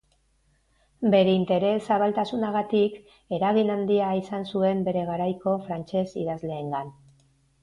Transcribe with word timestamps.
Bere 1.15 1.35
interes-zabaltasunagatik 1.39 2.95
eragin 3.37 3.69
handia 3.75 4.09
izan 4.23 4.49
zuen 4.55 4.83
bere 4.89 5.05
garaiko 5.11 5.55
frantses 5.69 6.05
idazleengan. 6.25 6.93